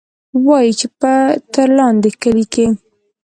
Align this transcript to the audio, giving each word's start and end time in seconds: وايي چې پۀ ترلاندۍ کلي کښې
وايي 0.45 0.71
چې 0.79 0.87
پۀ 0.99 1.13
ترلاندۍ 1.53 2.11
کلي 2.21 2.45
کښې 2.53 2.65